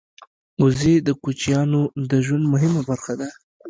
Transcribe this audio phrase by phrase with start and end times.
[0.61, 3.27] وزې د کوچیانو د ژوند مهمه برخه ده